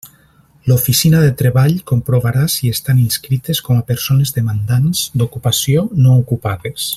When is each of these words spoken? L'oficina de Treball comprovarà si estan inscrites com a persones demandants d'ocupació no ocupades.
L'oficina 0.69 1.19
de 1.25 1.33
Treball 1.41 1.75
comprovarà 1.91 2.45
si 2.53 2.71
estan 2.77 3.03
inscrites 3.03 3.61
com 3.67 3.83
a 3.83 3.87
persones 3.95 4.35
demandants 4.39 5.05
d'ocupació 5.23 5.85
no 6.07 6.17
ocupades. 6.25 6.89